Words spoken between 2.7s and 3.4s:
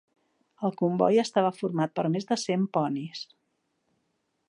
ponis.